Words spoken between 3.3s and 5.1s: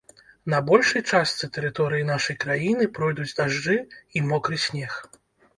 дажджы і мокры снег.